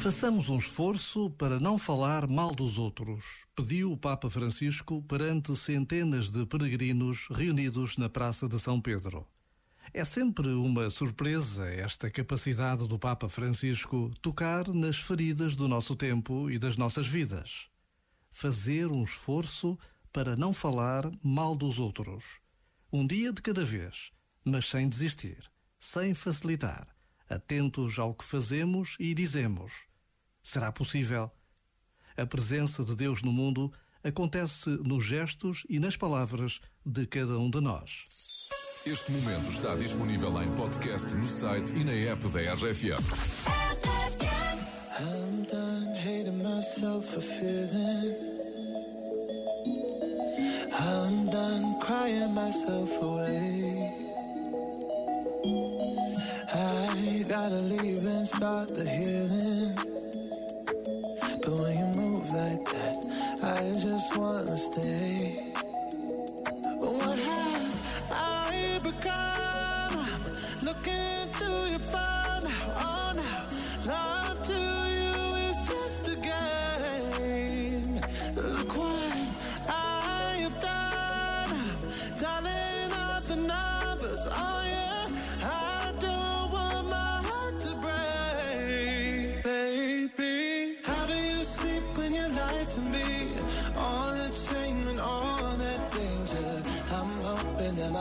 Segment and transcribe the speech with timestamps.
[0.00, 6.30] Façamos um esforço para não falar mal dos outros, pediu o Papa Francisco perante centenas
[6.30, 9.28] de peregrinos reunidos na Praça de São Pedro.
[9.92, 16.50] É sempre uma surpresa esta capacidade do Papa Francisco tocar nas feridas do nosso tempo
[16.50, 17.68] e das nossas vidas.
[18.32, 19.78] Fazer um esforço
[20.10, 22.24] para não falar mal dos outros.
[22.90, 25.38] Um dia de cada vez, mas sem desistir,
[25.78, 26.88] sem facilitar,
[27.28, 29.89] atentos ao que fazemos e dizemos
[30.42, 31.30] Será possível?
[32.16, 37.50] A presença de Deus no mundo acontece nos gestos e nas palavras de cada um
[37.50, 38.04] de nós.
[38.86, 42.96] Este momento está disponível em podcast no site e na app da RFM.
[44.98, 48.16] I'm done hating myself for feeling.
[50.72, 53.92] I'm done crying myself away.
[56.52, 59.69] I gotta leave and start the healing.
[63.60, 65.52] I just wanna stay.
[66.78, 69.59] What have I become?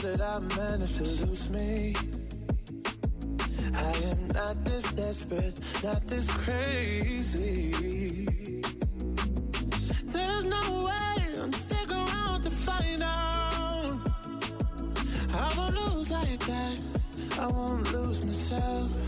[0.00, 1.94] did I manage to lose me?
[3.74, 7.72] I am not this desperate, not this crazy.
[10.04, 13.98] There's no way I'm sticking around to find out.
[15.34, 16.82] I won't lose like that.
[17.38, 19.07] I won't lose myself.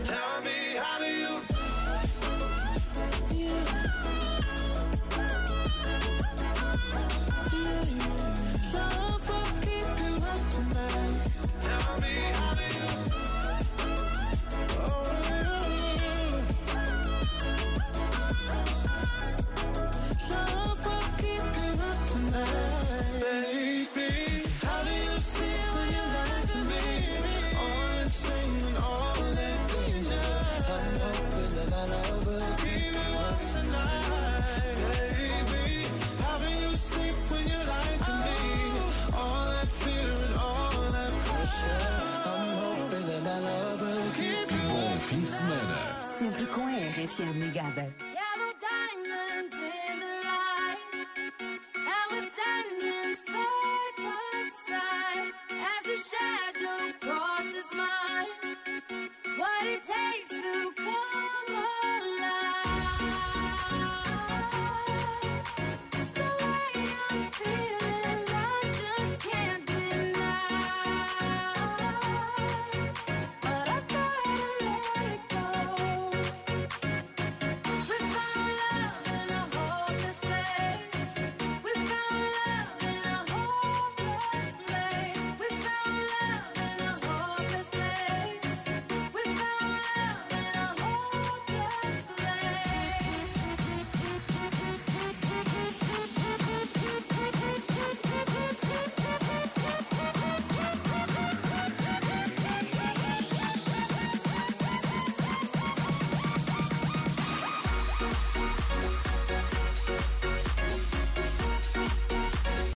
[47.01, 48.10] RFM ligada.